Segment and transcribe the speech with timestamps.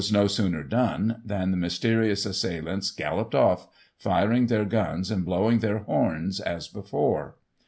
[0.01, 3.67] 20I no sooner done than the mysterious assailants galloped off,
[3.99, 7.35] firing their guns, and blowing their horns, as before.